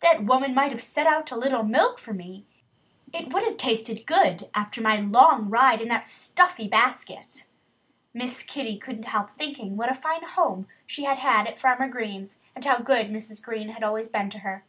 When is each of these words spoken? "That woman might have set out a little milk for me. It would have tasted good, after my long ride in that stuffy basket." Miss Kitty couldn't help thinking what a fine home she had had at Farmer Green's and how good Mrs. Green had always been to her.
"That 0.00 0.24
woman 0.24 0.54
might 0.54 0.70
have 0.70 0.82
set 0.82 1.06
out 1.06 1.30
a 1.30 1.34
little 1.34 1.62
milk 1.62 1.98
for 1.98 2.12
me. 2.12 2.44
It 3.10 3.32
would 3.32 3.42
have 3.44 3.56
tasted 3.56 4.04
good, 4.06 4.50
after 4.54 4.82
my 4.82 4.96
long 4.96 5.48
ride 5.48 5.80
in 5.80 5.88
that 5.88 6.06
stuffy 6.06 6.68
basket." 6.68 7.44
Miss 8.12 8.42
Kitty 8.42 8.76
couldn't 8.76 9.04
help 9.04 9.30
thinking 9.30 9.78
what 9.78 9.90
a 9.90 9.94
fine 9.94 10.24
home 10.24 10.68
she 10.86 11.04
had 11.04 11.16
had 11.16 11.46
at 11.46 11.58
Farmer 11.58 11.88
Green's 11.88 12.40
and 12.54 12.62
how 12.66 12.80
good 12.80 13.08
Mrs. 13.08 13.42
Green 13.42 13.70
had 13.70 13.82
always 13.82 14.10
been 14.10 14.28
to 14.28 14.40
her. 14.40 14.62